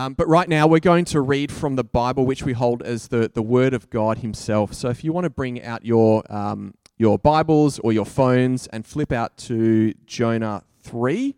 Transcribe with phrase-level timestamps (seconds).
[0.00, 3.08] Um, but right now, we're going to read from the Bible, which we hold as
[3.08, 4.72] the, the Word of God Himself.
[4.72, 8.86] So if you want to bring out your, um, your Bibles or your phones and
[8.86, 11.36] flip out to Jonah 3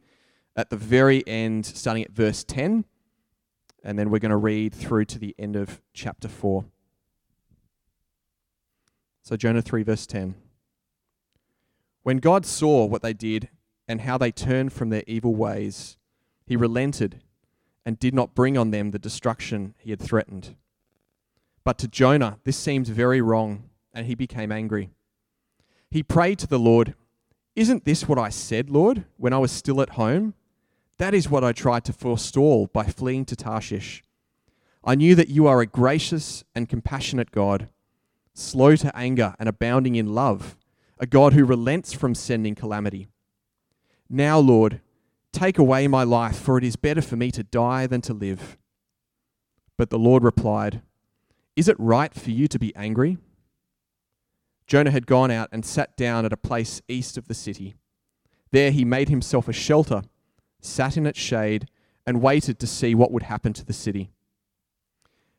[0.54, 2.84] at the very end, starting at verse 10,
[3.82, 6.64] and then we're going to read through to the end of chapter 4.
[9.24, 10.36] So, Jonah 3, verse 10.
[12.04, 13.48] When God saw what they did
[13.88, 15.98] and how they turned from their evil ways,
[16.46, 17.22] he relented
[17.84, 20.56] and did not bring on them the destruction he had threatened.
[21.64, 24.90] But to Jonah, this seemed very wrong, and he became angry.
[25.90, 26.94] He prayed to the Lord,
[27.54, 30.34] Isn't this what I said, Lord, when I was still at home?
[30.98, 34.02] That is what I tried to forestall by fleeing to Tarshish.
[34.84, 37.68] I knew that you are a gracious and compassionate God,
[38.34, 40.56] slow to anger and abounding in love,
[40.98, 43.08] a God who relents from sending calamity.
[44.08, 44.80] Now, Lord,
[45.32, 48.58] Take away my life, for it is better for me to die than to live.
[49.76, 50.82] But the Lord replied,
[51.56, 53.18] Is it right for you to be angry?
[54.66, 57.74] Jonah had gone out and sat down at a place east of the city.
[58.52, 60.02] There he made himself a shelter,
[60.60, 61.68] sat in its shade,
[62.06, 64.10] and waited to see what would happen to the city.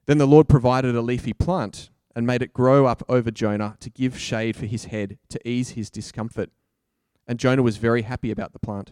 [0.06, 3.90] Then the Lord provided a leafy plant and made it grow up over Jonah to
[3.90, 6.50] give shade for his head to ease his discomfort.
[7.28, 8.92] And Jonah was very happy about the plant.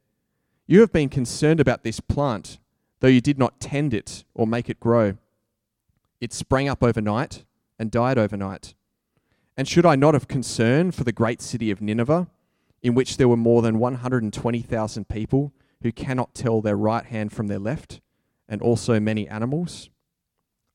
[0.71, 2.57] you have been concerned about this plant,
[3.01, 5.17] though you did not tend it or make it grow.
[6.21, 7.43] It sprang up overnight
[7.77, 8.73] and died overnight.
[9.57, 12.29] And should I not have concern for the great city of Nineveh,
[12.81, 17.47] in which there were more than 120,000 people who cannot tell their right hand from
[17.47, 17.99] their left,
[18.47, 19.89] and also many animals?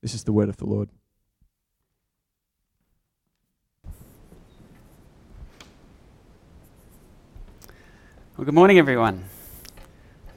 [0.03, 0.91] This is the word of the Lord.
[8.37, 9.25] Well, good morning, everyone.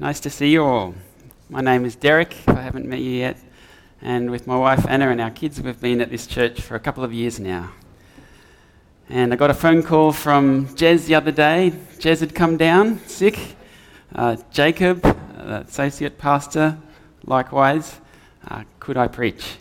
[0.01, 0.95] Nice to see you all.
[1.49, 3.37] My name is Derek, if I haven't met you yet.
[4.01, 6.79] And with my wife Anna and our kids, we've been at this church for a
[6.79, 7.73] couple of years now.
[9.09, 11.73] And I got a phone call from Jez the other day.
[11.97, 13.57] Jez had come down sick.
[14.15, 16.77] Uh, Jacob, uh, associate pastor,
[17.25, 17.99] likewise,
[18.47, 19.57] uh, could I preach?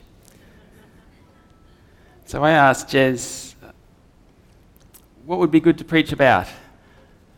[2.26, 3.56] So I asked Jez,
[5.26, 6.47] what would be good to preach about?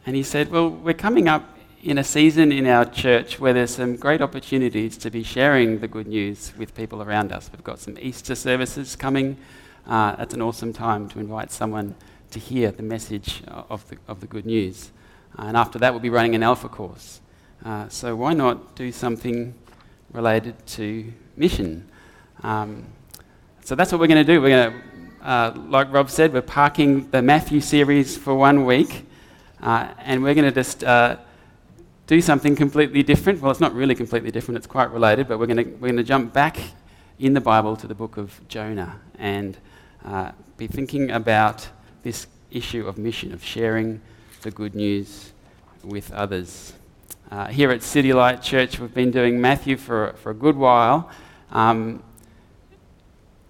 [0.04, 3.74] And he said, Well, we're coming up in a season in our church where there's
[3.74, 7.50] some great opportunities to be sharing the good news with people around us.
[7.50, 9.38] We've got some Easter services coming.
[9.86, 11.94] Uh, that's an awesome time to invite someone
[12.32, 14.90] to hear the message of the, of the good news.
[15.38, 17.22] And after that, we'll be running an Alpha course.
[17.64, 19.54] Uh, so why not do something
[20.12, 21.88] related to mission?
[22.42, 22.84] Um,
[23.64, 24.42] so that's what we're going to do.
[24.42, 29.06] We're going to, uh, like Rob said, we're parking the Matthew series for one week,
[29.62, 31.16] uh, and we're going to just uh,
[32.10, 33.40] do something completely different.
[33.40, 36.58] Well, it's not really completely different, it's quite related, but we're going to jump back
[37.20, 39.56] in the Bible to the book of Jonah and
[40.04, 41.68] uh, be thinking about
[42.02, 44.00] this issue of mission, of sharing
[44.42, 45.32] the good news
[45.84, 46.72] with others.
[47.30, 51.08] Uh, here at City Light Church, we've been doing Matthew for, for a good while.
[51.52, 52.02] Um,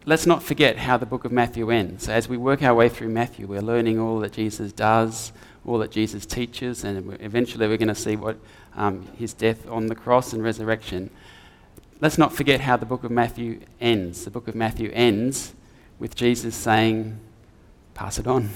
[0.05, 2.11] let's not forget how the book of Matthew ends.
[2.11, 5.33] As we work our way through Matthew, we're learning all that Jesus does,
[5.67, 8.39] all that Jesus teaches, and eventually we're going to see what
[8.77, 11.11] um, his death on the cross and resurrection.
[12.01, 14.25] Let's not forget how the book of Matthew ends.
[14.25, 15.55] The book of Matthew ends
[15.99, 17.21] with Jesus saying,
[17.95, 18.49] Pass it on.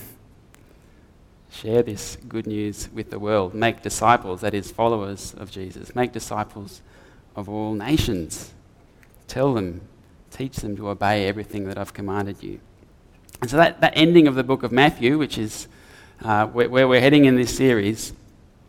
[1.51, 3.55] Share this good news with the world.
[3.55, 5.95] Make disciples, that is, followers of Jesus.
[5.95, 6.81] Make disciples
[7.37, 8.53] of all nations.
[9.29, 9.83] Tell them,
[10.31, 12.61] teach them to obey everything that I've commanded you.
[13.41, 15.69] And so that, that ending of the book of Matthew, which is
[16.23, 18.13] uh, where, where, we're heading in this series,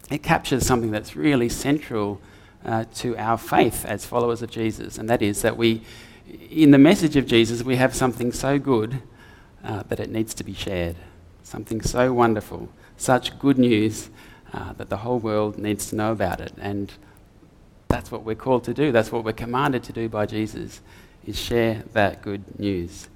[0.09, 2.21] it captures something that's really central
[2.65, 5.81] uh, to our faith as followers of Jesus, and that is that we,
[6.50, 9.01] in the message of Jesus, we have something so good
[9.63, 10.95] uh, that it needs to be shared.
[11.44, 14.09] Something so wonderful, such good news
[14.53, 16.53] uh, that the whole world needs to know about it.
[16.59, 16.91] And
[17.88, 18.91] that's what we're called to do.
[18.91, 20.81] That's what we're commanded to do by Jesus,
[21.25, 23.09] is share that good news.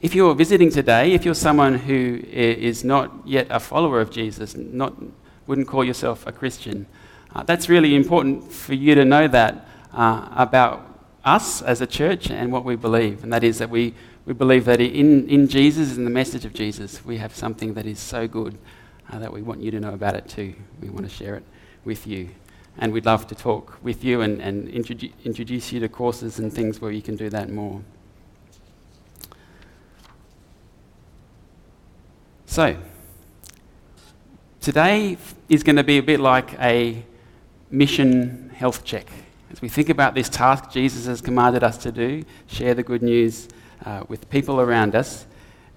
[0.00, 4.54] If you're visiting today, if you're someone who is not yet a follower of Jesus,
[4.54, 4.94] not,
[5.48, 6.86] wouldn't call yourself a Christian,
[7.34, 12.30] uh, that's really important for you to know that uh, about us as a church
[12.30, 13.92] and what we believe, and that is that we,
[14.24, 17.84] we believe that in, in Jesus and the message of Jesus, we have something that
[17.84, 18.56] is so good
[19.10, 20.54] uh, that we want you to know about it too.
[20.80, 21.42] We want to share it
[21.84, 22.28] with you.
[22.78, 26.52] And we'd love to talk with you and, and introdu- introduce you to courses and
[26.52, 27.82] things where you can do that more.
[32.50, 32.78] So,
[34.62, 35.18] today
[35.50, 37.04] is going to be a bit like a
[37.70, 39.06] mission health check.
[39.52, 43.02] As we think about this task Jesus has commanded us to do, share the good
[43.02, 43.48] news
[43.84, 45.26] uh, with people around us,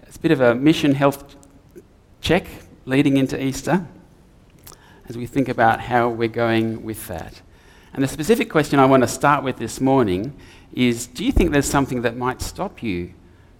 [0.03, 1.35] it's a bit of a mission health
[2.21, 2.47] check
[2.85, 3.85] leading into Easter
[5.09, 7.41] as we think about how we're going with that.
[7.94, 10.33] And the specific question I want to start with this morning
[10.71, 13.13] is Do you think there's something that might stop you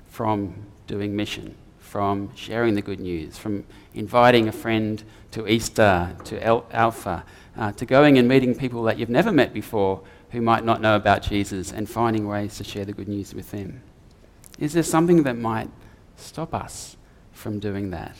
[0.08, 0.56] from
[0.88, 1.58] doing mission,
[1.92, 6.42] from sharing the good news, from inviting a friend to Easter, to
[6.74, 7.26] Alpha,
[7.58, 10.96] uh, to going and meeting people that you've never met before who might not know
[10.96, 13.84] about Jesus and finding ways to share the good news with them?
[14.58, 15.70] Is there something that might
[16.16, 16.96] stop us
[17.34, 18.16] from doing that?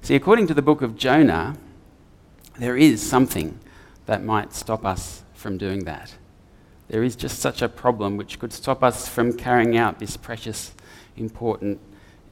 [0.00, 1.58] See, according to the book of Jonah,
[2.58, 3.60] there is something
[4.06, 6.14] that might stop us from doing that.
[6.88, 10.72] There is just such a problem which could stop us from carrying out this precious,
[11.18, 11.78] important,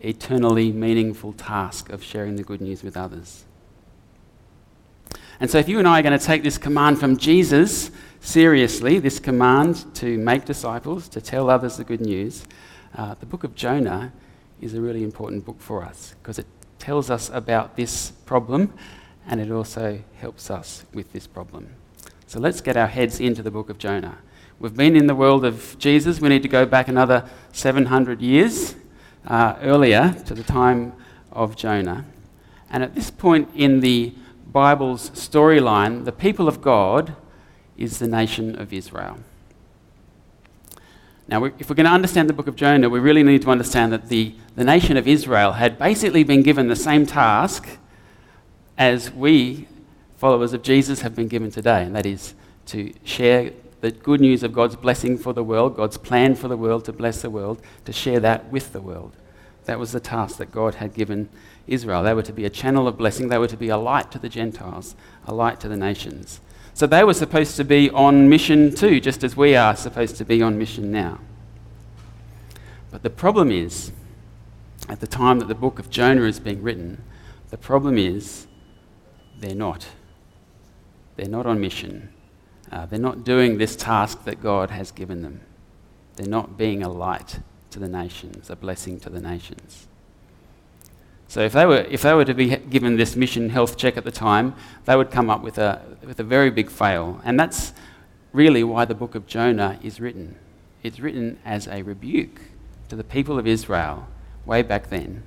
[0.02, 3.44] eternally meaningful task of sharing the good news with others.
[5.40, 7.90] And so, if you and I are going to take this command from Jesus
[8.20, 12.44] seriously, this command to make disciples, to tell others the good news,
[12.96, 14.12] uh, the book of Jonah
[14.60, 16.46] is a really important book for us because it
[16.78, 18.72] tells us about this problem
[19.26, 21.68] and it also helps us with this problem.
[22.26, 24.18] So let's get our heads into the book of Jonah.
[24.58, 26.20] We've been in the world of Jesus.
[26.20, 28.76] We need to go back another 700 years
[29.26, 30.92] uh, earlier to the time
[31.30, 32.04] of Jonah.
[32.70, 34.14] And at this point in the
[34.50, 37.14] Bible's storyline, the people of God
[37.76, 39.18] is the nation of Israel.
[41.28, 43.92] Now, if we're going to understand the book of Jonah, we really need to understand
[43.92, 47.78] that the, the nation of Israel had basically been given the same task
[48.76, 49.68] as we,
[50.16, 52.34] followers of Jesus, have been given today, and that is
[52.66, 56.56] to share the good news of God's blessing for the world, God's plan for the
[56.56, 59.12] world to bless the world, to share that with the world.
[59.64, 61.28] That was the task that God had given
[61.66, 62.04] Israel.
[62.04, 64.20] They were to be a channel of blessing, they were to be a light to
[64.20, 64.94] the Gentiles,
[65.26, 66.40] a light to the nations.
[66.74, 70.24] So they were supposed to be on mission too, just as we are supposed to
[70.24, 71.18] be on mission now.
[72.92, 73.90] But the problem is,
[74.88, 77.02] at the time that the book of Jonah is being written,
[77.50, 78.46] the problem is
[79.40, 79.88] they're not.
[81.16, 82.10] They're not on mission.
[82.72, 85.42] Uh, they're not doing this task that God has given them.
[86.16, 87.40] They're not being a light
[87.70, 89.86] to the nations, a blessing to the nations.
[91.28, 94.04] So if they were, if they were to be given this mission health check at
[94.04, 94.54] the time,
[94.84, 97.20] they would come up with a, with a very big fail.
[97.24, 97.72] And that's
[98.32, 100.36] really why the book of Jonah is written.
[100.82, 102.40] It's written as a rebuke
[102.88, 104.08] to the people of Israel
[104.44, 105.22] way back then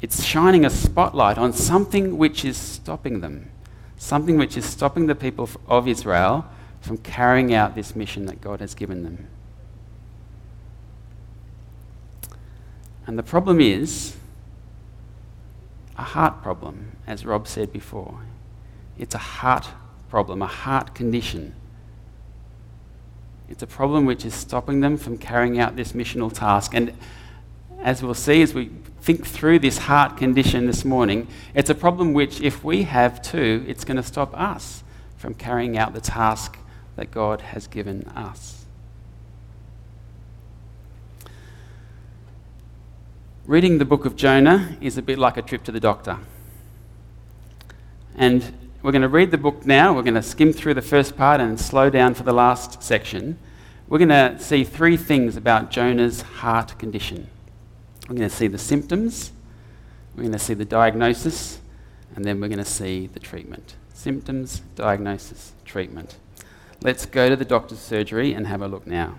[0.00, 3.50] it's shining a spotlight on something which is stopping them,
[3.98, 6.46] something which is stopping the people of Israel
[6.80, 9.28] from carrying out this mission that God has given them.
[13.06, 14.16] And the problem is
[15.96, 18.20] a heart problem, as Rob said before.
[18.98, 19.68] It's a heart
[20.08, 21.54] problem, a heart condition.
[23.48, 26.74] It's a problem which is stopping them from carrying out this missional task.
[26.74, 26.92] And
[27.80, 28.70] as we'll see as we
[29.08, 33.64] think through this heart condition this morning, it's a problem which, if we have too,
[33.66, 34.84] it's going to stop us
[35.16, 36.58] from carrying out the task
[36.96, 38.66] that God has given us.
[43.46, 46.18] Reading the book of Jonah is a bit like a trip to the doctor.
[48.14, 49.94] And we're going to read the book now.
[49.94, 53.38] We're going to skim through the first part and slow down for the last section.
[53.88, 57.30] We're going to see three things about Jonah's heart condition.
[58.08, 59.32] We're going to see the symptoms,
[60.16, 61.60] we're going to see the diagnosis,
[62.16, 63.76] and then we're going to see the treatment.
[63.92, 66.16] Symptoms, diagnosis, treatment.
[66.80, 69.16] Let's go to the doctor's surgery and have a look now.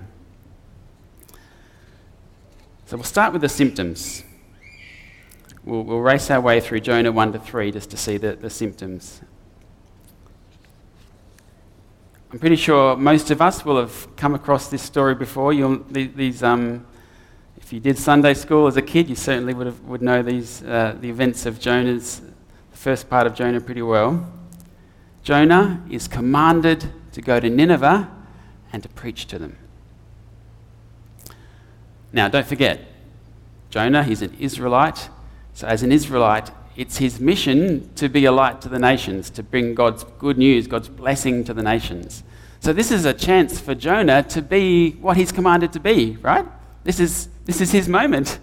[2.86, 4.24] So we'll start with the symptoms.
[5.64, 8.50] We'll, we'll race our way through Jonah 1 to 3 just to see the, the
[8.50, 9.22] symptoms.
[12.32, 15.54] I'm pretty sure most of us will have come across this story before.
[15.54, 16.86] You'll, these, um,
[17.70, 20.64] if you did Sunday school as a kid, you certainly would, have, would know these,
[20.64, 22.20] uh, the events of Jonah's,
[22.72, 24.28] the first part of Jonah pretty well.
[25.22, 28.10] Jonah is commanded to go to Nineveh
[28.74, 29.56] and to preach to them.
[32.12, 32.88] Now, don't forget,
[33.70, 35.08] Jonah, he's an Israelite.
[35.54, 39.44] So, as an Israelite, it's his mission to be a light to the nations, to
[39.44, 42.24] bring God's good news, God's blessing to the nations.
[42.62, 46.48] So, this is a chance for Jonah to be what he's commanded to be, right?
[46.84, 48.38] This is, this is his moment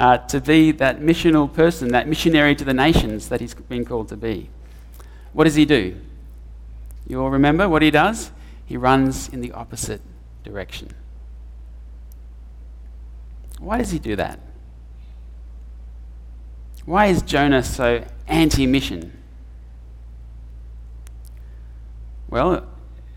[0.00, 4.08] uh, to be that missional person, that missionary to the nations that he's been called
[4.08, 4.48] to be.
[5.34, 6.00] What does he do?
[7.06, 8.30] You all remember what he does?
[8.64, 10.00] He runs in the opposite
[10.42, 10.88] direction.
[13.58, 14.40] Why does he do that?
[16.86, 19.22] Why is Jonah so anti mission?
[22.30, 22.66] Well,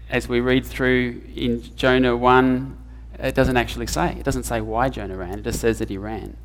[0.09, 2.77] as we read through in Jonah 1,
[3.19, 4.15] it doesn't actually say.
[4.17, 6.37] It doesn't say why Jonah ran, it just says that he ran.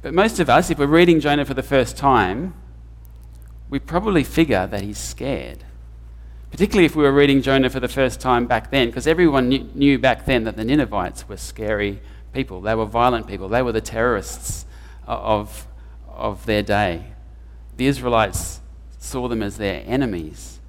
[0.00, 2.54] But most of us, if we're reading Jonah for the first time,
[3.68, 5.64] we probably figure that he's scared.
[6.50, 9.98] Particularly if we were reading Jonah for the first time back then, because everyone knew,
[9.98, 12.00] back then that the Ninevites were scary
[12.32, 12.60] people.
[12.60, 13.48] They were violent people.
[13.48, 14.64] They were the terrorists
[15.06, 15.66] uh, of,
[16.08, 17.12] of their day.
[17.76, 18.60] The Israelites
[18.98, 20.60] saw them as their enemies.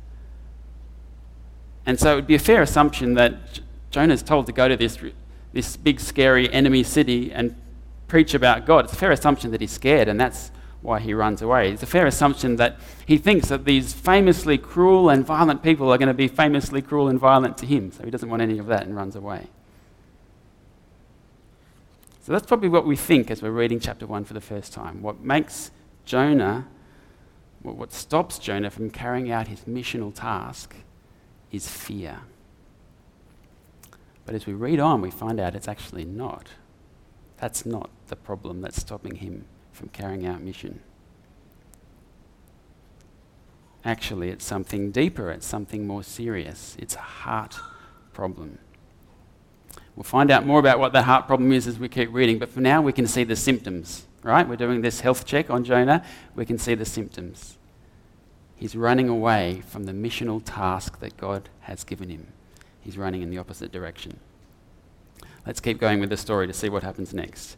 [1.86, 4.77] And so it would be a fair assumption that Jonah is told to go to
[4.77, 4.98] this,
[5.53, 7.55] this big, scary enemy city and
[8.08, 8.86] preach about God.
[8.86, 11.72] It's a fair assumption that he's scared, and that's why he runs away.
[11.72, 15.98] It's a fair assumption that he thinks that these famously cruel and violent people are
[15.98, 18.67] going to be famously cruel and violent to him, so he doesn't want any of
[18.67, 19.48] that and runs away.
[22.22, 25.01] So that's probably what we think as we're reading chapter 1 for the first time.
[25.01, 25.72] What makes
[26.05, 26.67] Jonah,
[27.63, 30.75] what stops Jonah from carrying out his missional task
[31.51, 32.19] is fear.
[34.29, 36.50] But as we read on, we find out it's actually not.
[37.38, 40.81] That's not the problem that's stopping him from carrying out mission.
[43.83, 46.77] Actually, it's something deeper, it's something more serious.
[46.77, 47.57] It's a heart
[48.13, 48.59] problem.
[49.95, 52.50] We'll find out more about what the heart problem is as we keep reading, but
[52.50, 54.48] for now we can see the symptoms, right?
[54.48, 56.05] We're doing this health check on Jonah.
[56.36, 57.57] We can see the symptoms.
[58.55, 62.27] He's running away from the missional task that God has given him.
[62.89, 64.19] He's running in the opposite direction.
[65.46, 67.55] Let's keep going with the story to see what happens next.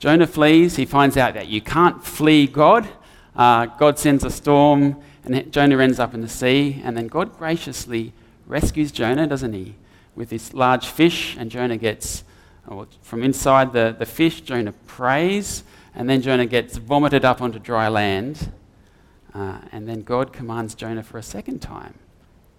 [0.00, 0.74] Jonah flees.
[0.74, 2.88] He finds out that you can't flee God.
[3.36, 6.82] Uh, God sends a storm, and Jonah ends up in the sea.
[6.84, 8.12] And then God graciously
[8.48, 9.76] rescues Jonah, doesn't he?
[10.18, 12.24] with this large fish, and Jonah gets,
[12.66, 15.62] well, from inside the, the fish, Jonah prays,
[15.94, 18.50] and then Jonah gets vomited up onto dry land.
[19.32, 21.94] Uh, and then God commands Jonah for a second time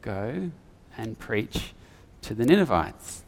[0.01, 0.50] go
[0.98, 1.74] and preach
[2.24, 3.24] to the Ninevites.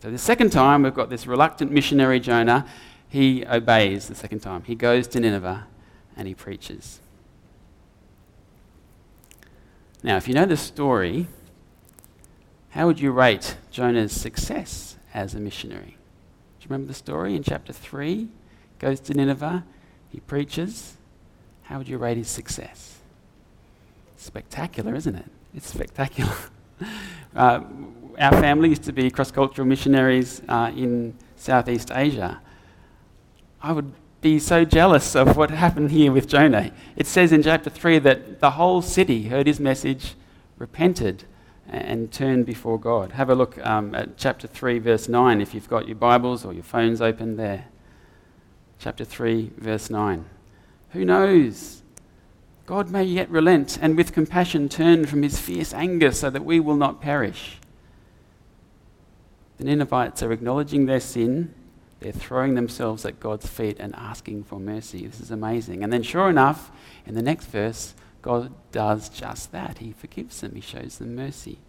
[0.00, 2.66] So, the second time, we've got this reluctant missionary Jonah.
[3.08, 4.62] He obeys the second time.
[4.62, 5.66] He goes to Nineveh
[6.16, 7.00] and he preaches.
[10.02, 11.26] Now, if you know the story,
[12.70, 15.96] how would you rate Jonah's success as a missionary?
[16.60, 18.28] Do you remember the story in chapter 3?
[18.78, 19.64] Goes to Nineveh,
[20.10, 20.96] he preaches.
[21.64, 22.98] How would you rate his success?
[24.16, 25.26] Spectacular, isn't it?
[25.54, 26.32] It's spectacular.
[27.36, 27.60] uh,
[28.18, 32.40] our family used to be cross cultural missionaries uh, in Southeast Asia.
[33.62, 36.72] I would be so jealous of what happened here with Jonah.
[36.96, 40.14] It says in chapter 3 that the whole city heard his message,
[40.58, 41.24] repented,
[41.68, 43.12] and turned before God.
[43.12, 46.52] Have a look um, at chapter 3, verse 9, if you've got your Bibles or
[46.52, 47.66] your phones open there.
[48.78, 50.24] Chapter 3, verse 9.
[50.90, 51.77] Who knows?
[52.68, 56.60] God may yet relent and with compassion turn from his fierce anger so that we
[56.60, 57.56] will not perish.
[59.56, 61.54] The Ninevites are acknowledging their sin.
[62.00, 65.06] They're throwing themselves at God's feet and asking for mercy.
[65.06, 65.82] This is amazing.
[65.82, 66.70] And then, sure enough,
[67.06, 69.78] in the next verse, God does just that.
[69.78, 71.60] He forgives them, He shows them mercy.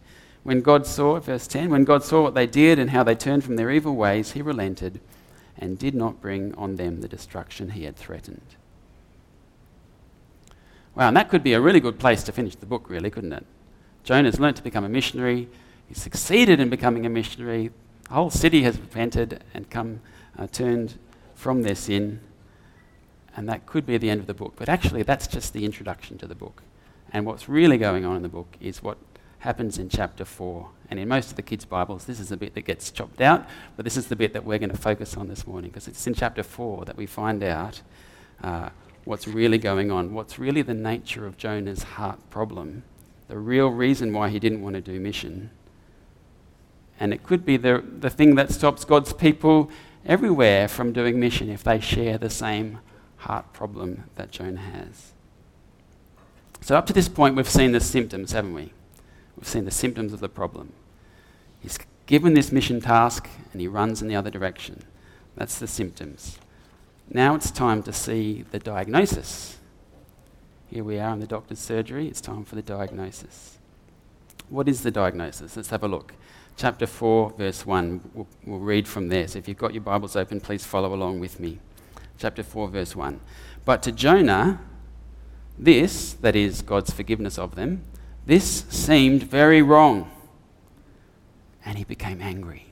[0.44, 3.46] When God saw, verse 10, when God saw what they did and how they turned
[3.46, 5.00] from their evil ways, He relented
[5.58, 8.58] and did not bring on them the destruction He had threatened.
[11.00, 13.32] Wow, and that could be a really good place to finish the book, really, couldn't
[13.32, 13.46] it?
[14.04, 15.48] Jonah's learnt to become a missionary.
[15.88, 17.72] He succeeded in becoming a missionary.
[18.04, 20.02] The whole city has repented and come
[20.38, 21.00] uh, turned
[21.36, 22.20] from their sin
[23.38, 24.56] and that could be the end of the book.
[24.58, 26.64] But actually, that's just the introduction to the book.
[27.14, 28.98] And what's really going on in the book is what
[29.38, 30.68] happens in chapter 4.
[30.90, 33.48] And in most of the kids' Bibles, this is the bit that gets chopped out,
[33.78, 36.06] but this is the bit that we're going to focus on this morning because it's
[36.06, 37.82] in chapter 4 that we find out
[38.44, 38.72] uh,
[39.10, 42.84] what's really going on, what's really the nature of Jonah's heart problem,
[43.28, 45.50] the real reason why he didn't want to do mission.
[47.00, 49.72] And it could be the, the thing that stops God's people
[50.06, 52.78] everywhere from doing mission if they share the same
[53.18, 55.14] heart problem that Jonah has.
[56.62, 58.74] So, up to this point, we've seen the symptoms, haven't we?
[59.36, 60.74] We've seen the symptoms of the problem.
[61.62, 64.84] He's given this mission task and he runs in the other direction.
[65.36, 66.38] That's the symptoms.
[67.12, 69.58] Now it's time to see the diagnosis.
[70.68, 72.08] Here we are in the doctor's surgery.
[72.08, 73.58] It's time for the diagnosis.
[74.50, 75.56] What is the diagnosis?
[75.56, 76.14] Let's have a look.
[76.56, 78.12] Chapter 4, verse 1.
[78.14, 79.28] We'll, we'll read from there.
[79.28, 81.58] So if you've got your Bibles open, please follow along with me.
[82.20, 83.20] Chapter 4, verse 1.
[83.66, 84.62] But to Jonah,
[85.58, 87.84] this, that is, God's forgiveness of them,
[88.28, 90.12] this seemed very wrong.
[91.66, 92.69] And he became angry.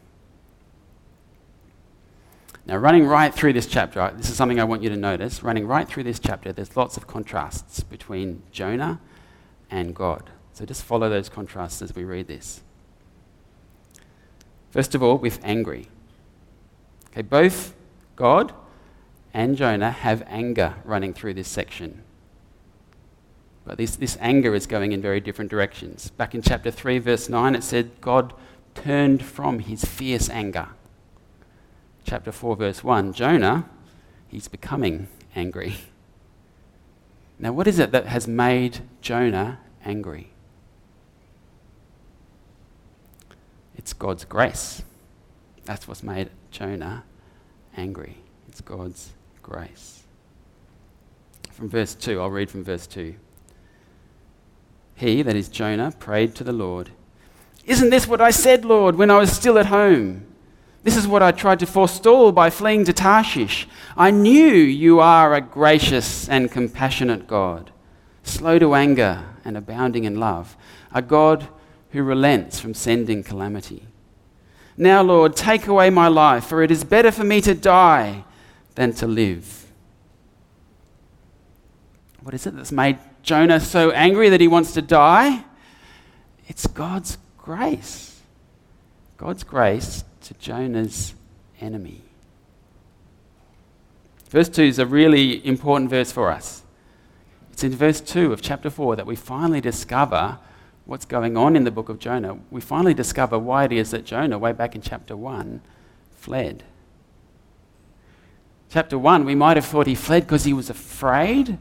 [2.68, 5.42] Now, running right through this chapter, this is something I want you to notice.
[5.42, 9.00] Running right through this chapter, there's lots of contrasts between Jonah
[9.72, 10.30] and God.
[10.52, 12.62] So just follow those contrasts as we read this.
[14.70, 15.88] First of all, with angry.
[17.12, 17.74] Okay, both
[18.18, 18.54] God
[19.34, 22.04] and Jonah have anger running through this section.
[23.64, 26.10] But this, this anger is going in very different directions.
[26.10, 28.34] Back in chapter 3, verse 9, it said God
[28.76, 30.68] turned from his fierce anger
[32.08, 33.70] chapter 4, verse 1, Jonah,
[34.30, 35.76] he's becoming angry.
[37.38, 40.32] Now, what is it that has made Jonah angry?
[43.76, 44.82] It's God's grace.
[45.66, 47.04] That's what's made Jonah
[47.76, 48.18] angry.
[48.48, 49.12] It's God's
[49.44, 50.04] grace.
[51.52, 53.16] From verse 2, I'll read from verse 2.
[54.96, 56.90] He, that is Jonah, prayed to the Lord,
[57.66, 60.26] Isn't this what I said, Lord, when I was still at home?
[60.88, 63.68] This is what I tried to forestall by fleeing to Tarshish.
[63.98, 67.72] I knew you are a gracious and compassionate God,
[68.24, 70.56] slow to anger and abounding in love,
[70.94, 71.50] a God
[71.92, 73.84] who relents from sending calamity.
[74.78, 78.24] Now, Lord, take away my life, for it is better for me to die
[78.76, 79.66] than to live.
[82.22, 85.44] What is it that's made Jonah so angry that he wants to die?
[86.48, 88.22] It's God's grace.
[89.18, 91.16] God's grace to Jonah's
[91.62, 92.02] enemy.
[94.30, 96.64] Verse 2 is a really important verse for us.
[97.54, 100.38] It's in verse 2 of chapter 4 that we finally discover
[100.86, 102.38] what's going on in the book of Jonah.
[102.52, 105.62] We finally discover why it is that Jonah, way back in chapter 1,
[106.18, 106.66] fled.
[108.70, 111.58] Chapter 1, we might have thought he fled because he was afraid,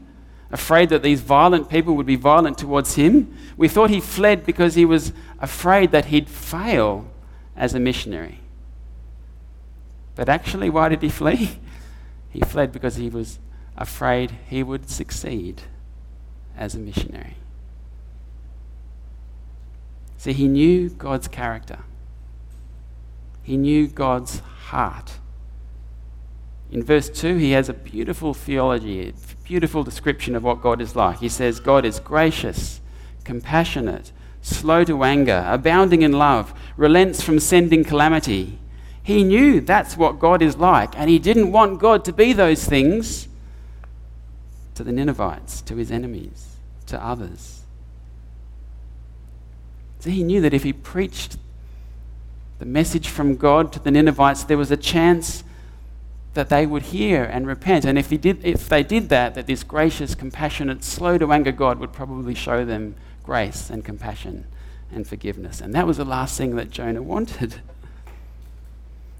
[0.51, 3.33] afraid that these violent people would be violent towards him.
[3.55, 7.09] We thought he fled because he was afraid that he'd fail
[7.55, 8.41] as a missionary.
[10.17, 11.59] But actually, why did he flee?
[12.29, 13.39] He fled because he was
[13.77, 15.63] afraid he would succeed
[16.55, 17.37] as a missionary.
[20.17, 21.79] See, he knew God's character,
[23.41, 25.13] he knew God's heart.
[26.69, 29.13] In verse 2, he has a beautiful theology, a
[29.45, 31.19] beautiful description of what God is like.
[31.19, 32.81] He says, God is gracious,
[33.23, 38.59] compassionate, slow to anger, abounding in love, relents from sending calamity.
[39.07, 42.65] He knew that's what God is like, and he didn't want God to be those
[42.65, 43.29] things
[44.75, 47.61] to the Ninevites, to his enemies, to others.
[49.99, 51.37] So he knew that if he preached
[52.59, 55.45] the message from God to the Ninevites, there was a chance
[56.33, 57.85] that they would hear and repent.
[57.85, 61.53] And if, he did, if they did that, that this gracious, compassionate, slow to anger
[61.53, 64.43] God would probably show them grace and compassion
[64.91, 65.61] and forgiveness.
[65.61, 67.61] And that was the last thing that Jonah wanted.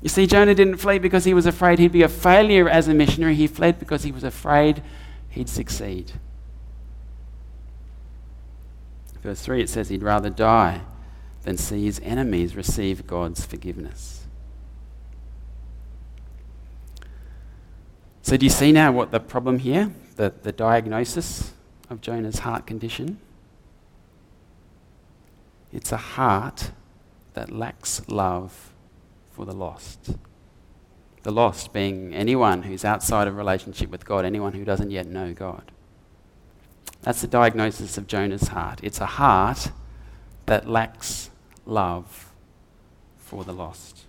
[0.07, 2.93] You see, Jonah didn't flee because he was afraid he'd be a failure as a
[2.93, 3.35] missionary.
[3.35, 4.81] He fled because he was afraid
[5.27, 6.13] he'd succeed.
[9.21, 10.79] Verse 3 it says he'd rather die
[11.41, 14.25] than see his enemies receive God's forgiveness.
[18.21, 21.51] So, do you see now what the problem here, the, the diagnosis
[21.89, 23.19] of Jonah's heart condition?
[25.73, 26.71] It's a heart
[27.33, 28.71] that lacks love
[29.37, 30.15] for the lost.
[31.21, 35.31] The lost being anyone who's outside of relationship with God, anyone who doesn't yet know
[35.31, 35.71] God.
[37.03, 38.79] That's the diagnosis of Jonah's heart.
[38.81, 39.71] It's a heart
[40.47, 41.29] that lacks
[41.67, 42.33] love
[43.15, 44.05] for the lost.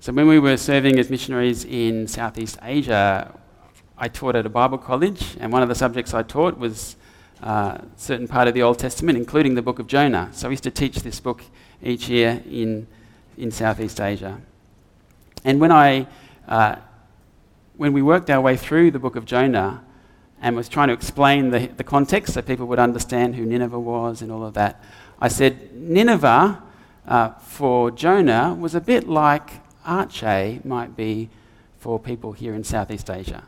[0.00, 3.32] So, when we were serving as missionaries in Southeast Asia,
[3.96, 6.96] I taught at a Bible college, and one of the subjects I taught was
[7.42, 10.30] uh, certain part of the Old Testament, including the book of Jonah.
[10.32, 11.44] So I used to teach this book
[11.82, 12.86] each year in,
[13.36, 14.40] in Southeast Asia.
[15.44, 16.06] And when, I,
[16.46, 16.76] uh,
[17.76, 19.84] when we worked our way through the book of Jonah
[20.40, 24.22] and was trying to explain the, the context so people would understand who Nineveh was
[24.22, 24.82] and all of that,
[25.20, 26.62] I said Nineveh
[27.06, 29.50] uh, for Jonah was a bit like
[29.86, 31.30] Aceh might be
[31.78, 33.44] for people here in Southeast Asia.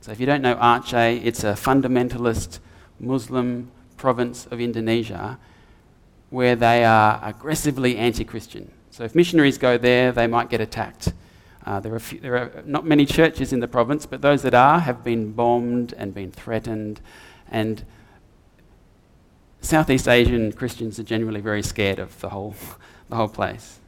[0.00, 2.58] So if you don't know Aceh, it's a fundamentalist
[2.98, 5.38] Muslim province of Indonesia
[6.30, 8.70] where they are aggressively anti Christian.
[8.90, 11.12] So if missionaries go there, they might get attacked.
[11.64, 14.54] Uh, there, are few, there, are not many churches in the province, but those that
[14.54, 17.00] are have been bombed and been threatened.
[17.50, 17.84] And
[19.60, 22.54] Southeast Asian Christians are generally very scared of the whole,
[23.08, 23.80] the whole place.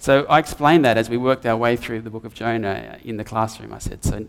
[0.00, 3.16] So I explained that as we worked our way through the book of Jonah in
[3.16, 3.72] the classroom.
[3.72, 4.28] I said, So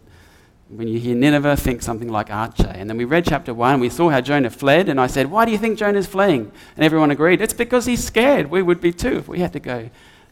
[0.69, 2.73] when you hear Nineveh, think something like Aceh.
[2.75, 5.45] And then we read chapter 1, we saw how Jonah fled, and I said, Why
[5.45, 6.51] do you think Jonah's fleeing?
[6.75, 8.51] And everyone agreed, It's because he's scared.
[8.51, 9.89] We would be too if we had to go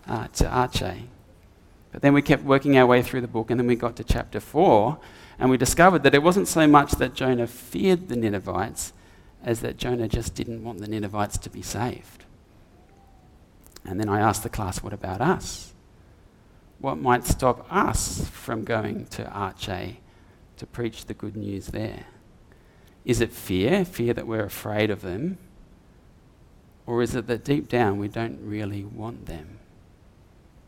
[0.07, 1.01] uh, to Aceh.
[1.91, 4.03] But then we kept working our way through the book, and then we got to
[4.03, 4.99] chapter 4,
[5.39, 8.93] and we discovered that it wasn't so much that Jonah feared the Ninevites
[9.43, 12.25] as that Jonah just didn't want the Ninevites to be saved.
[13.85, 15.73] And then I asked the class, what about us?
[16.79, 19.95] What might stop us from going to Aceh
[20.57, 22.05] to preach the good news there?
[23.05, 25.37] Is it fear, fear that we're afraid of them?
[26.85, 29.59] Or is it that deep down we don't really want them?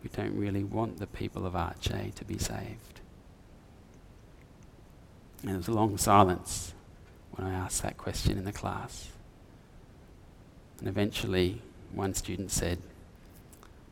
[0.04, 3.02] We don't really want the people of Aceh to be saved.
[5.41, 6.73] And there was a long silence
[7.32, 9.10] when I asked that question in the class.
[10.80, 11.62] And eventually,
[11.93, 12.80] one student said,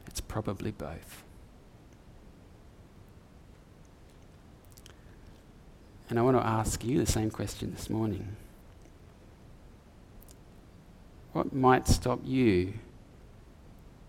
[0.05, 1.23] It's probably both.
[6.09, 8.35] And I want to ask you the same question this morning.
[11.33, 12.73] What might stop you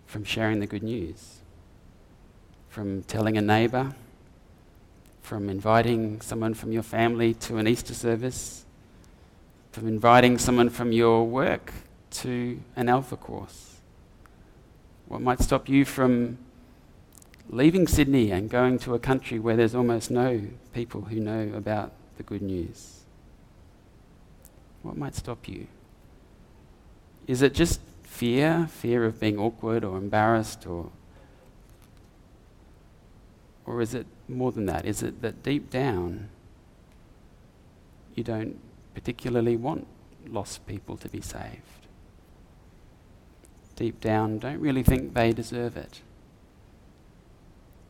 [0.06, 1.38] from sharing the good news?
[2.68, 3.94] From telling a neighbour?
[5.22, 8.64] From inviting someone from your family to an Easter service?
[9.72, 11.72] From inviting someone from your work
[12.10, 13.76] to an Alpha course?
[15.08, 16.38] What might stop you from
[17.50, 20.42] leaving Sydney and going to a country where there's almost no
[20.78, 23.00] people who know about the good news?
[24.82, 25.66] What might stop you?
[27.26, 30.92] Is it just fear, fear of being awkward or embarrassed or
[33.66, 34.86] or is it more than that?
[34.86, 36.28] Is it that deep down
[38.14, 38.56] you don't
[38.94, 39.84] particularly want
[40.28, 41.82] lost people to be saved?
[43.74, 46.02] Deep down, don't really think they deserve it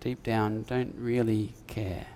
[0.00, 2.06] deep down don't really care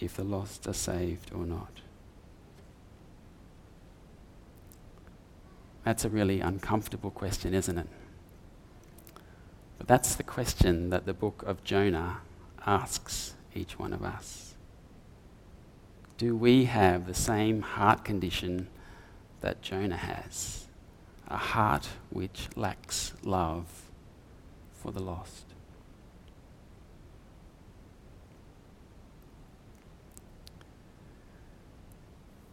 [0.00, 1.80] if the lost are saved or not.
[5.84, 7.88] That's a really uncomfortable question, isn't it?
[9.78, 12.18] But that's the question that the book of Jonah
[12.66, 14.54] asks each one of us.
[16.18, 18.68] Do we have the same heart condition
[19.40, 20.66] that Jonah has?
[21.28, 23.84] A heart which lacks love
[24.74, 25.46] for the lost.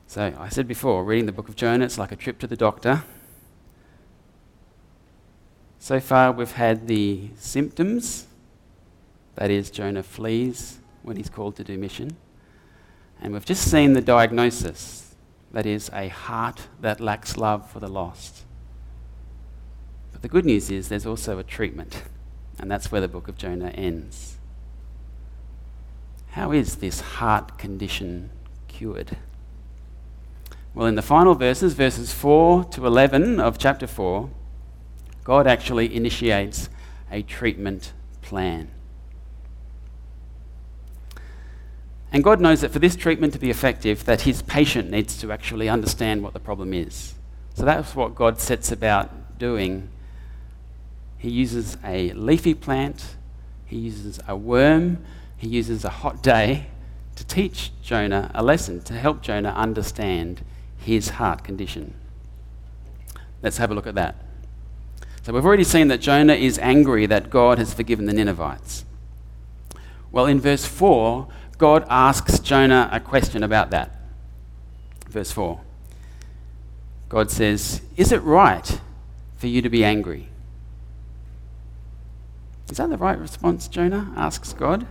[0.07, 2.55] So I said before, reading the book of Jonah, it's like a trip to the
[2.55, 3.03] doctor.
[5.79, 8.27] So far, we've had the symptoms
[9.35, 12.15] that is, Jonah flees when he's called to do mission.
[13.21, 15.13] And we've just seen the diagnosis
[15.51, 18.45] that is, a heart that lacks love for the lost.
[20.13, 22.03] But the good news is there's also a treatment,
[22.59, 24.37] and that's where the book of Jonah ends.
[26.29, 28.29] How is this heart condition
[28.69, 29.17] cured?
[30.77, 34.29] Well, in the final verses, verses 4 to 11 of chapter 4,
[35.23, 36.69] God actually initiates
[37.09, 38.69] a treatment plan.
[42.11, 45.31] And God knows that for this treatment to be effective, that his patient needs to
[45.31, 47.15] actually understand what the problem is.
[47.55, 49.89] So that's what God sets about doing.
[51.17, 53.15] He uses a leafy plant,
[53.65, 55.03] he uses a worm,
[55.37, 56.67] he uses a hot day
[57.15, 60.43] to teach Jonah a lesson, to help Jonah understand
[60.87, 61.93] his heart condition.
[63.43, 64.15] Let's have a look at that.
[65.21, 68.85] So we've already seen that Jonah is angry that God has forgiven the Ninevites.
[70.13, 73.99] Well, in verse 4, God asks Jonah a question about that.
[75.09, 75.59] Verse 4.
[77.09, 78.79] God says, Is it right
[79.35, 80.29] for you to be angry?
[82.71, 84.13] Is that the right response, Jonah?
[84.15, 84.87] asks God.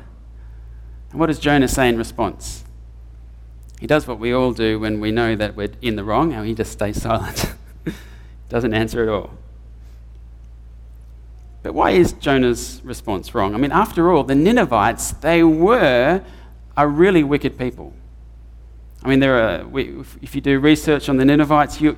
[1.11, 2.66] And what does Jonah say in response?
[3.81, 6.47] He does what we all do when we know that we're in the wrong, and
[6.47, 7.55] he just stays silent.
[8.49, 9.31] Doesn't answer at all.
[11.63, 13.55] But why is Jonah's response wrong?
[13.55, 16.23] I mean, after all, the Ninevites, they were
[16.77, 17.93] a really wicked people.
[19.03, 19.79] I mean, there are,
[20.23, 21.97] if you do research on the Ninevites, you,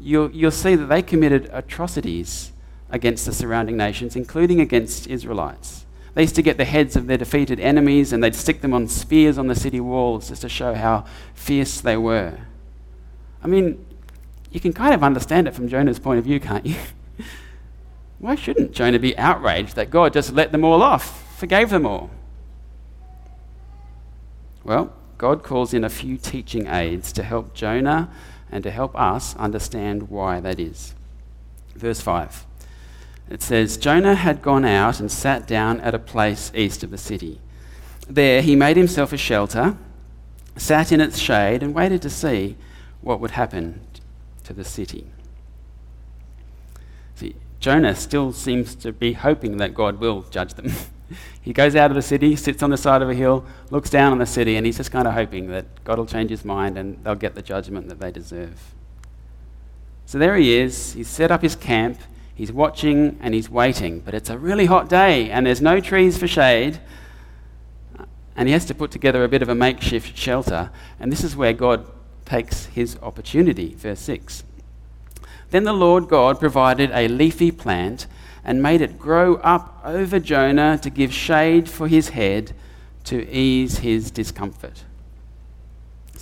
[0.00, 2.52] you'll, you'll see that they committed atrocities
[2.90, 5.84] against the surrounding nations, including against Israelites.
[6.14, 8.86] They used to get the heads of their defeated enemies and they'd stick them on
[8.88, 12.38] spears on the city walls just to show how fierce they were.
[13.42, 13.84] I mean,
[14.50, 16.76] you can kind of understand it from Jonah's point of view, can't you?
[18.18, 22.10] Why shouldn't Jonah be outraged that God just let them all off, forgave them all?
[24.62, 28.12] Well, God calls in a few teaching aids to help Jonah
[28.50, 30.94] and to help us understand why that is.
[31.74, 32.46] Verse 5.
[33.32, 36.98] It says, Jonah had gone out and sat down at a place east of the
[36.98, 37.40] city.
[38.06, 39.78] There he made himself a shelter,
[40.58, 42.56] sat in its shade, and waited to see
[43.00, 43.80] what would happen
[44.44, 45.06] to the city.
[47.14, 50.70] See, Jonah still seems to be hoping that God will judge them.
[51.40, 54.12] he goes out of the city, sits on the side of a hill, looks down
[54.12, 56.76] on the city, and he's just kind of hoping that God will change his mind
[56.76, 58.74] and they'll get the judgment that they deserve.
[60.04, 60.92] So there he is.
[60.92, 61.98] He's set up his camp.
[62.34, 64.00] He's watching and he's waiting.
[64.00, 66.80] But it's a really hot day and there's no trees for shade.
[68.34, 70.70] And he has to put together a bit of a makeshift shelter.
[70.98, 71.86] And this is where God
[72.24, 73.74] takes his opportunity.
[73.74, 74.44] Verse 6.
[75.50, 78.06] Then the Lord God provided a leafy plant
[78.44, 82.52] and made it grow up over Jonah to give shade for his head
[83.04, 84.84] to ease his discomfort.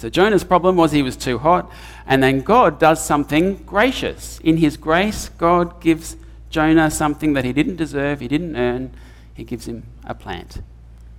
[0.00, 1.70] So Jonah's problem was he was too hot,
[2.06, 4.40] and then God does something gracious.
[4.42, 6.16] In his grace, God gives
[6.48, 8.94] Jonah something that he didn't deserve, he didn't earn.
[9.34, 10.62] He gives him a plant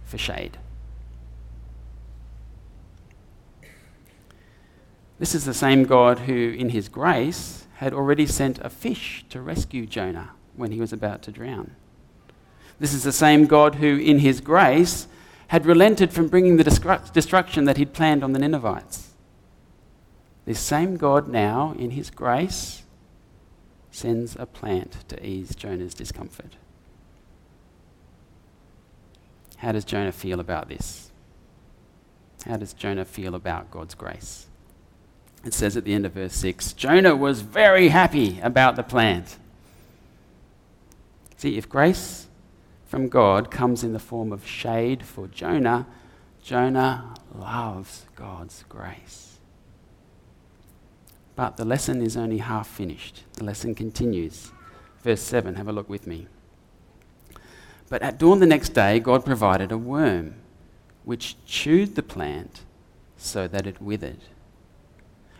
[0.04, 0.58] for shade.
[5.20, 9.41] This is the same God who, in his grace, had already sent a fish to
[9.41, 11.76] rescue Jonah when he was about to drown.
[12.80, 15.06] This is the same God who, in his grace,
[15.51, 16.63] had relented from bringing the
[17.11, 19.09] destruction that he'd planned on the Ninevites.
[20.45, 22.83] This same God now, in his grace,
[23.91, 26.55] sends a plant to ease Jonah's discomfort.
[29.57, 31.11] How does Jonah feel about this?
[32.45, 34.47] How does Jonah feel about God's grace?
[35.43, 39.35] It says at the end of verse 6 Jonah was very happy about the plant.
[41.35, 42.27] See, if grace
[42.91, 45.88] from God comes in the form of shade for Jonah,
[46.43, 49.38] Jonah loves God's grace.
[51.38, 53.23] But the lesson is only half finished.
[53.36, 54.51] The lesson continues.
[55.04, 56.27] Verse 7, have a look with me.
[57.88, 60.36] But at dawn the next day, God provided a worm
[61.06, 62.65] which chewed the plant
[63.15, 64.19] so that it withered.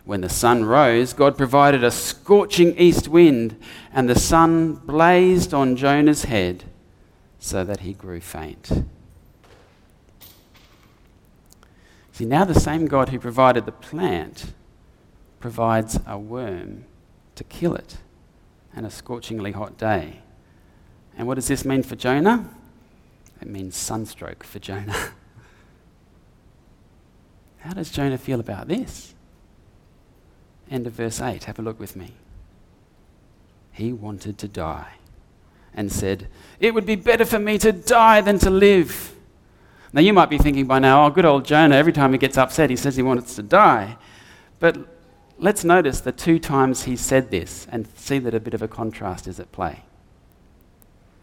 [0.06, 3.62] When the sun rose, God provided a scorching east wind,
[3.92, 6.64] and the sun blazed on Jonah's head
[7.42, 8.72] so that he grew faint.
[12.14, 14.54] See, now the same God who provided the plant
[15.40, 16.86] provides a worm
[17.34, 17.98] to kill it
[18.76, 20.20] and a scorchingly hot day.
[21.18, 22.48] And what does this mean for Jonah?
[23.42, 24.96] It means sunstroke for Jonah.
[27.58, 29.16] How does Jonah feel about this?
[30.70, 31.46] End of verse 8.
[31.46, 32.14] Have a look with me.
[33.72, 34.94] He wanted to die
[35.74, 36.28] and said,
[36.60, 39.16] It would be better for me to die than to live.
[39.94, 42.38] Now, you might be thinking by now, oh, good old Jonah, every time he gets
[42.38, 43.98] upset, he says he wants to die.
[44.60, 44.78] But
[45.38, 48.68] let's notice the two times he said this and see that a bit of a
[48.68, 49.84] contrast is at play.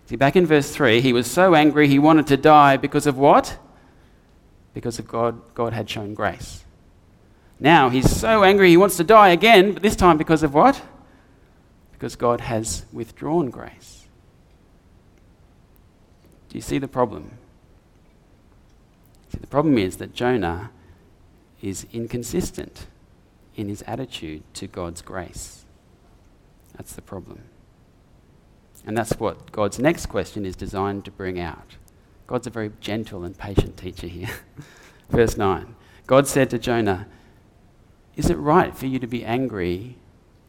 [0.06, 3.16] See, back in verse 3, he was so angry he wanted to die because of
[3.16, 3.58] what?
[4.74, 6.64] Because of God, God had shown grace.
[7.60, 10.80] Now he's so angry he wants to die again, but this time because of what?
[11.92, 13.97] Because God has withdrawn grace.
[16.48, 17.32] Do you see the problem?
[19.30, 20.70] See, the problem is that Jonah
[21.60, 22.86] is inconsistent
[23.54, 25.64] in his attitude to God's grace.
[26.76, 27.42] That's the problem.
[28.86, 31.76] And that's what God's next question is designed to bring out.
[32.26, 34.30] God's a very gentle and patient teacher here.
[35.10, 35.74] Verse 9
[36.06, 37.06] God said to Jonah,
[38.16, 39.96] Is it right for you to be angry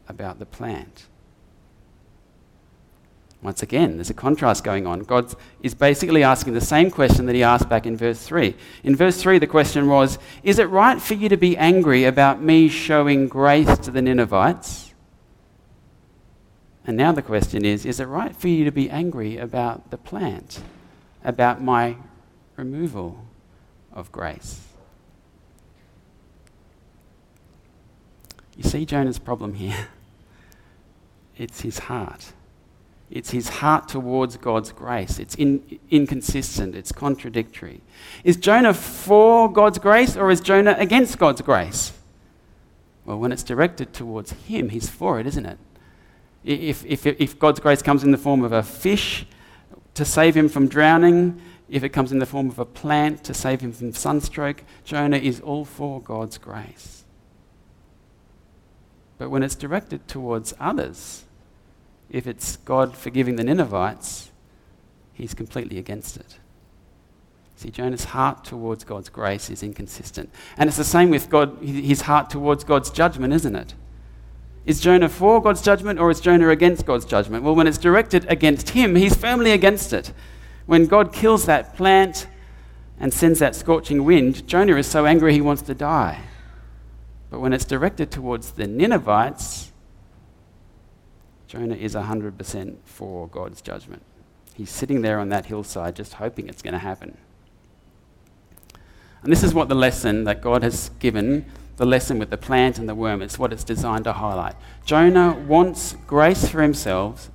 [0.08, 1.06] about the plant?
[3.42, 5.00] Once again, there's a contrast going on.
[5.00, 8.54] God is basically asking the same question that he asked back in verse 3.
[8.84, 12.42] In verse 3, the question was Is it right for you to be angry about
[12.42, 14.92] me showing grace to the Ninevites?
[16.86, 19.96] And now the question is Is it right for you to be angry about the
[19.96, 20.62] plant,
[21.24, 21.96] about my
[22.56, 23.24] removal
[23.90, 24.60] of grace?
[28.54, 29.88] You see Jonah's problem here?
[31.38, 32.34] It's his heart.
[33.10, 35.18] It's his heart towards God's grace.
[35.18, 37.80] It's in, inconsistent, it's contradictory.
[38.22, 41.92] Is Jonah for God's grace or is Jonah against God's grace?
[43.04, 45.58] Well, when it's directed towards him, he's for it, isn't it?
[46.44, 49.26] If, if, if God's grace comes in the form of a fish
[49.94, 53.34] to save him from drowning, if it comes in the form of a plant to
[53.34, 57.04] save him from sunstroke, Jonah is all for God's grace.
[59.18, 61.24] But when it's directed towards others,
[62.10, 64.30] if it's God forgiving the Ninevites,
[65.12, 66.38] he's completely against it.
[67.56, 70.30] See, Jonah's heart towards God's grace is inconsistent.
[70.56, 73.74] And it's the same with God, his heart towards God's judgment, isn't it?
[74.66, 77.44] Is Jonah for God's judgment or is Jonah against God's judgment?
[77.44, 80.12] Well, when it's directed against him, he's firmly against it.
[80.66, 82.26] When God kills that plant
[82.98, 86.20] and sends that scorching wind, Jonah is so angry he wants to die.
[87.30, 89.69] But when it's directed towards the Ninevites,
[91.50, 94.04] Jonah is 100% for God's judgment.
[94.54, 97.18] He's sitting there on that hillside just hoping it's going to happen.
[99.24, 101.44] And this is what the lesson that God has given
[101.76, 103.20] the lesson with the plant and the worm.
[103.20, 104.54] It's what it's designed to highlight.
[104.84, 107.32] Jonah wants grace for himself,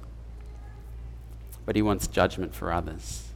[1.65, 3.34] but he wants judgment for others.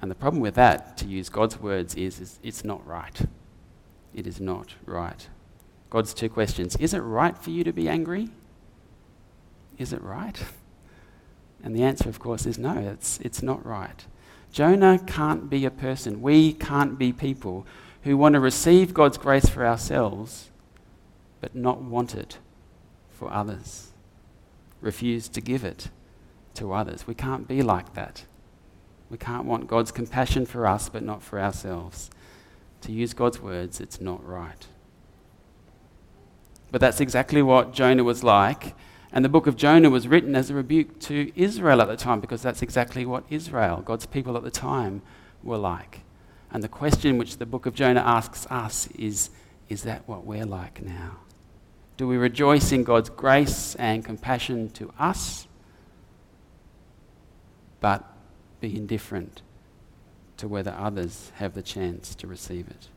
[0.00, 3.22] And the problem with that, to use God's words, is, is it's not right.
[4.14, 5.26] It is not right.
[5.92, 8.30] God's two questions Is it right for you to be angry?
[9.76, 10.42] Is it right?
[11.62, 14.06] And the answer, of course, is no, it's, it's not right.
[14.52, 16.22] Jonah can't be a person.
[16.22, 17.66] We can't be people
[18.04, 20.50] who want to receive God's grace for ourselves,
[21.42, 22.38] but not want it
[23.10, 23.92] for others.
[24.80, 25.88] Refuse to give it
[26.54, 27.06] to others.
[27.06, 28.24] We can't be like that.
[29.10, 32.10] We can't want God's compassion for us, but not for ourselves.
[32.80, 34.66] To use God's words, it's not right.
[36.72, 38.74] But that's exactly what Jonah was like.
[39.12, 42.18] And the book of Jonah was written as a rebuke to Israel at the time
[42.18, 45.02] because that's exactly what Israel, God's people at the time,
[45.42, 46.00] were like.
[46.50, 49.30] And the question which the book of Jonah asks us is
[49.68, 51.18] is that what we're like now?
[51.96, 55.46] Do we rejoice in God's grace and compassion to us,
[57.80, 58.04] but
[58.60, 59.40] be indifferent
[60.36, 62.88] to whether others have the chance to receive it?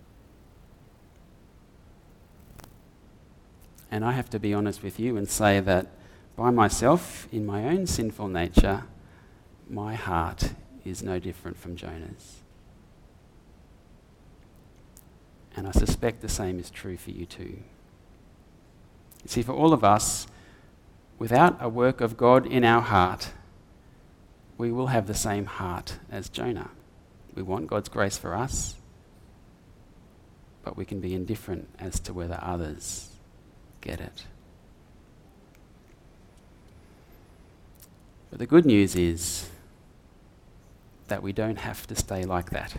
[3.95, 5.87] And I have to be honest with you and say that
[6.35, 8.83] by myself, in my own sinful nature,
[9.69, 10.51] my heart
[10.83, 12.41] is no different from Jonah's.
[15.55, 17.59] And I suspect the same is true for you too.
[19.27, 20.27] See, for all of us,
[21.17, 23.31] without a work of God in our heart,
[24.57, 26.71] we will have the same heart as Jonah.
[27.33, 28.75] We want God's grace for us,
[30.65, 33.14] but we can be indifferent as to whether others
[33.85, 34.25] get it.
[38.29, 39.49] But the good news is
[41.07, 42.75] that we don't have to stay like that.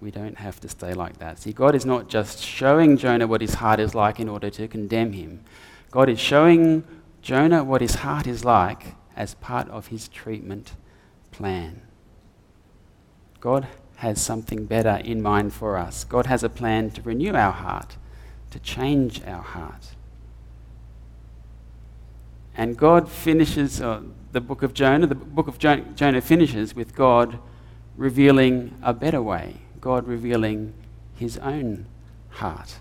[0.00, 1.38] We don't have to stay like that.
[1.38, 4.66] See, God is not just showing Jonah what his heart is like in order to
[4.66, 5.44] condemn him.
[5.90, 6.82] God is showing
[7.22, 10.72] Jonah what his heart is like as part of his treatment
[11.30, 11.82] plan.
[13.40, 16.04] God has something better in mind for us.
[16.04, 17.96] God has a plan to renew our heart,
[18.54, 19.96] to change our heart.
[22.56, 27.40] And God finishes uh, the book of Jonah, the book of Jonah finishes with God
[27.96, 30.72] revealing a better way, God revealing
[31.16, 31.86] his own
[32.28, 32.78] heart,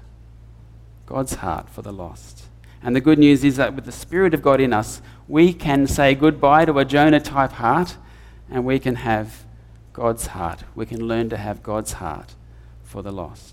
[1.08, 2.50] God's heart for the lost.
[2.84, 5.88] And the good news is that with the Spirit of God in us, we can
[5.88, 7.98] say goodbye to a Jonah type heart
[8.48, 9.44] and we can have
[9.92, 10.66] God's heart.
[10.76, 12.36] We can learn to have God's heart
[12.84, 13.53] for the lost.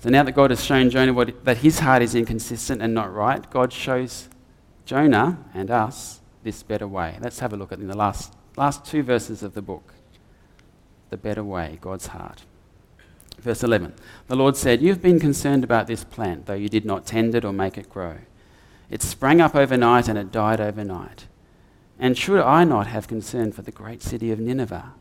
[0.00, 3.12] So now that God has shown Jonah what, that his heart is inconsistent and not
[3.12, 4.28] right, God shows
[4.86, 7.18] Jonah and us this better way.
[7.20, 9.92] Let's have a look at the last, last two verses of the book.
[11.10, 12.44] The better way, God's heart.
[13.38, 13.92] Verse 11
[14.28, 17.44] The Lord said, You've been concerned about this plant, though you did not tend it
[17.44, 18.18] or make it grow.
[18.88, 21.26] It sprang up overnight and it died overnight.
[21.98, 24.94] And should I not have concern for the great city of Nineveh?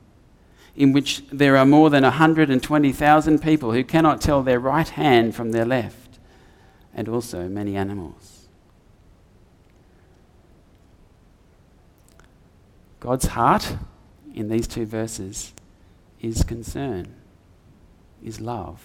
[0.76, 5.52] In which there are more than 120,000 people who cannot tell their right hand from
[5.52, 6.20] their left,
[6.94, 8.48] and also many animals.
[13.00, 13.78] God's heart
[14.34, 15.54] in these two verses
[16.22, 17.16] is concern,
[18.24, 18.84] is love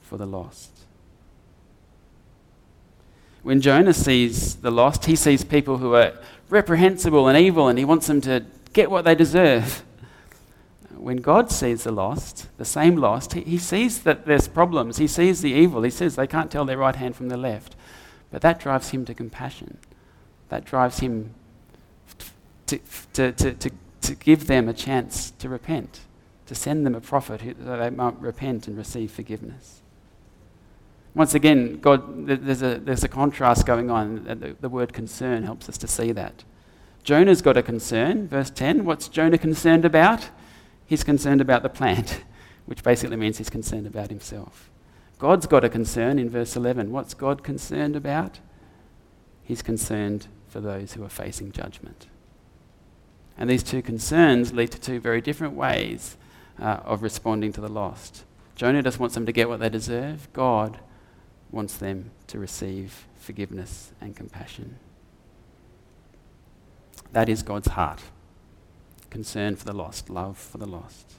[0.00, 0.70] for the lost.
[3.42, 6.12] When Jonah sees the lost, he sees people who are
[6.48, 9.84] reprehensible and evil, and he wants them to get what they deserve
[11.02, 14.98] when God sees the lost, the same lost, he, he sees that there's problems.
[14.98, 15.82] He sees the evil.
[15.82, 17.76] He says they can't tell their right hand from their left.
[18.30, 19.78] But that drives him to compassion.
[20.48, 21.34] That drives him
[22.66, 22.78] to,
[23.14, 23.70] to, to, to,
[24.02, 26.00] to give them a chance to repent,
[26.46, 29.82] to send them a prophet who, so they might repent and receive forgiveness.
[31.14, 34.24] Once again, God, there's a, there's a contrast going on.
[34.24, 36.44] The, the word concern helps us to see that.
[37.04, 38.28] Jonah's got a concern.
[38.28, 40.30] Verse 10 what's Jonah concerned about?
[40.92, 42.22] He's concerned about the plant,
[42.66, 44.70] which basically means he's concerned about himself.
[45.18, 46.92] God's got a concern in verse 11.
[46.92, 48.40] What's God concerned about?
[49.42, 52.08] He's concerned for those who are facing judgment.
[53.38, 56.18] And these two concerns lead to two very different ways
[56.60, 58.24] uh, of responding to the lost.
[58.54, 60.30] Jonah just wants them to get what they deserve.
[60.34, 60.78] God
[61.50, 64.76] wants them to receive forgiveness and compassion.
[67.12, 68.02] That is God's heart
[69.12, 71.12] concern for the lost, love for the lost.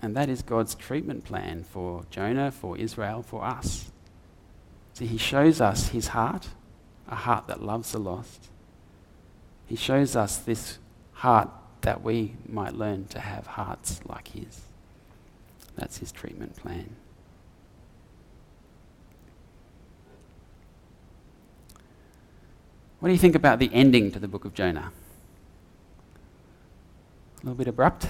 [0.00, 3.92] And that is God's treatment plan for Jonah, for Israel, for us.
[4.94, 6.48] See, He shows us His heart,
[7.06, 8.48] a heart that loves the lost.
[9.66, 10.78] He shows us this
[11.12, 11.50] heart
[11.82, 14.62] that we might learn to have hearts like His.
[15.76, 16.96] That's His treatment plan.
[23.00, 24.92] What do you think about the ending to the book of Jonah?
[27.42, 28.06] A little bit abrupt?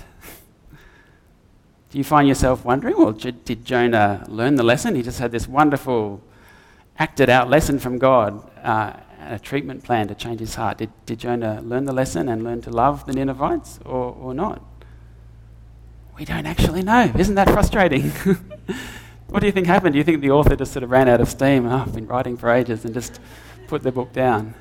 [1.90, 4.94] do you find yourself wondering, well, did Jonah learn the lesson?
[4.94, 6.20] He just had this wonderful,
[6.98, 10.76] acted out lesson from God, uh, a treatment plan to change his heart.
[10.76, 14.62] Did, did Jonah learn the lesson and learn to love the Ninevites or, or not?
[16.18, 17.10] We don't actually know.
[17.16, 18.10] Isn't that frustrating?
[19.28, 19.94] what do you think happened?
[19.94, 21.66] Do you think the author just sort of ran out of steam?
[21.66, 23.18] Oh, I've been writing for ages and just
[23.66, 24.54] put the book down.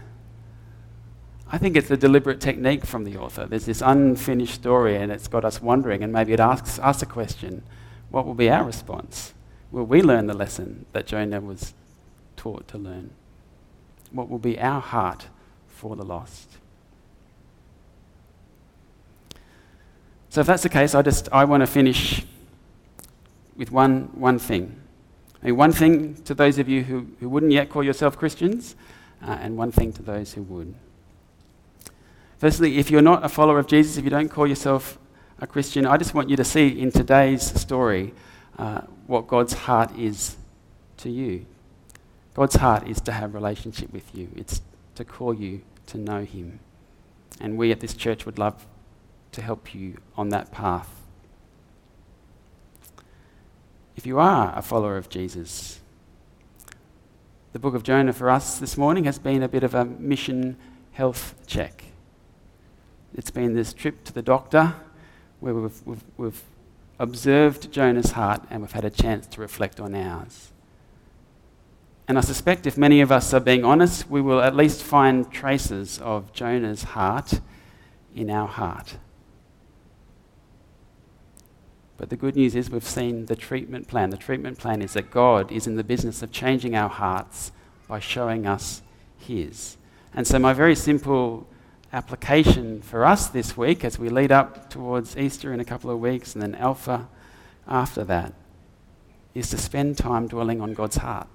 [1.53, 3.45] I think it's a deliberate technique from the author.
[3.45, 7.05] There's this unfinished story and it's got us wondering, and maybe it asks us a
[7.05, 7.63] question
[8.09, 9.33] what will be our response?
[9.71, 11.73] Will we learn the lesson that Jonah was
[12.35, 13.11] taught to learn?
[14.11, 15.27] What will be our heart
[15.67, 16.49] for the lost?
[20.29, 22.25] So if that's the case, I just I want to finish
[23.55, 24.77] with one, one thing.
[25.41, 28.75] I mean, one thing to those of you who, who wouldn't yet call yourself Christians,
[29.21, 30.73] uh, and one thing to those who would.
[32.41, 34.97] Firstly, if you're not a follower of Jesus, if you don't call yourself
[35.37, 38.15] a Christian, I just want you to see in today's story
[38.57, 40.37] uh, what God's heart is
[40.97, 41.45] to you.
[42.33, 44.27] God's heart is to have relationship with you.
[44.35, 44.63] It's
[44.95, 46.61] to call you to know him.
[47.39, 48.65] And we at this church would love
[49.33, 50.89] to help you on that path.
[53.95, 55.79] If you are a follower of Jesus,
[57.53, 60.57] the book of Jonah for us this morning has been a bit of a mission
[60.93, 61.90] health check.
[63.13, 64.75] It's been this trip to the doctor
[65.39, 66.43] where we've, we've, we've
[66.97, 70.51] observed Jonah's heart and we've had a chance to reflect on ours.
[72.07, 75.31] And I suspect if many of us are being honest, we will at least find
[75.31, 77.39] traces of Jonah's heart
[78.15, 78.97] in our heart.
[81.97, 84.09] But the good news is we've seen the treatment plan.
[84.09, 87.51] The treatment plan is that God is in the business of changing our hearts
[87.87, 88.81] by showing us
[89.19, 89.77] His.
[90.13, 91.47] And so, my very simple
[91.93, 95.99] application for us this week as we lead up towards Easter in a couple of
[95.99, 97.07] weeks and then Alpha
[97.67, 98.33] after that
[99.33, 101.27] is to spend time dwelling on God's heart.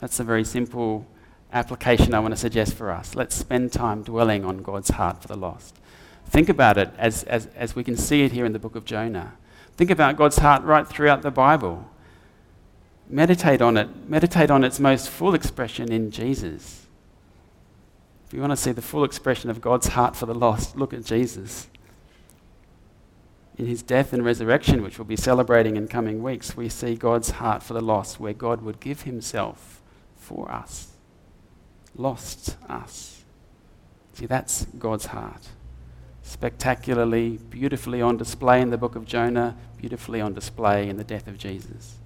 [0.00, 1.06] That's a very simple
[1.52, 3.14] application I want to suggest for us.
[3.14, 5.76] Let's spend time dwelling on God's heart for the lost.
[6.26, 8.84] Think about it as, as, as we can see it here in the book of
[8.84, 9.34] Jonah.
[9.76, 11.88] Think about God's heart right throughout the Bible.
[13.08, 13.88] Meditate on it.
[14.08, 16.87] Meditate on its most full expression in Jesus.
[18.28, 20.92] If you want to see the full expression of God's heart for the lost, look
[20.92, 21.66] at Jesus.
[23.56, 27.30] In his death and resurrection, which we'll be celebrating in coming weeks, we see God's
[27.30, 29.80] heart for the lost, where God would give himself
[30.14, 30.88] for us,
[31.96, 33.24] lost us.
[34.12, 35.48] See, that's God's heart.
[36.22, 41.28] Spectacularly, beautifully on display in the book of Jonah, beautifully on display in the death
[41.28, 41.96] of Jesus.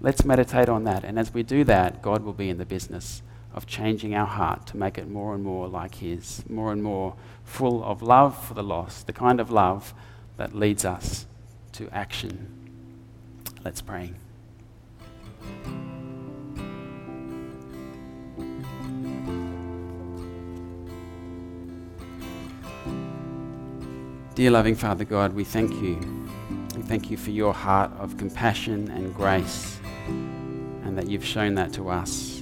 [0.00, 3.20] Let's meditate on that, and as we do that, God will be in the business
[3.54, 7.14] of changing our heart to make it more and more like His, more and more
[7.44, 9.94] full of love for the lost, the kind of love
[10.36, 11.26] that leads us
[11.72, 12.48] to action.
[13.64, 14.12] Let's pray.
[24.34, 25.96] Dear loving Father God, we thank you.
[26.74, 31.74] We thank you for your heart of compassion and grace, and that you've shown that
[31.74, 32.41] to us.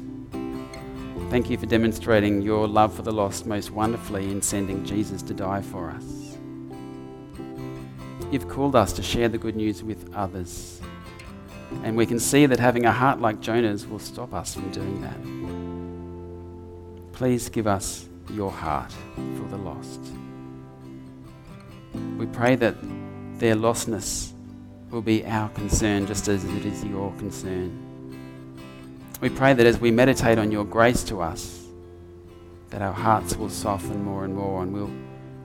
[1.31, 5.33] Thank you for demonstrating your love for the lost most wonderfully in sending Jesus to
[5.33, 6.37] die for us.
[8.33, 10.81] You've called us to share the good news with others.
[11.85, 15.01] And we can see that having a heart like Jonah's will stop us from doing
[15.03, 15.17] that.
[17.17, 18.93] Please give us your heart
[19.37, 20.01] for the lost.
[22.19, 22.75] We pray that
[23.39, 24.33] their lostness
[24.91, 27.90] will be our concern just as it is your concern.
[29.21, 31.67] We pray that as we meditate on your grace to us,
[32.71, 34.91] that our hearts will soften more and more and we'll,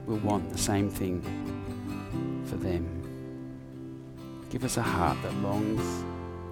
[0.05, 1.21] we'll want the same thing
[2.45, 2.86] for them.
[4.49, 6.05] Give us a heart that longs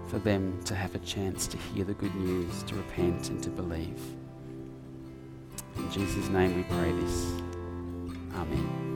[0.09, 3.49] for them to have a chance to hear the good news, to repent and to
[3.49, 4.01] believe.
[5.77, 7.25] In Jesus' name we pray this.
[8.35, 8.92] Amen.